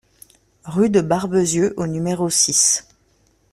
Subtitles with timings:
[0.65, 2.87] Rue de Barbezieux au numéro six